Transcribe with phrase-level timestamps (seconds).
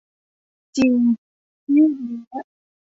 [0.77, 0.93] จริง
[1.75, 2.43] ยืดเยื้อ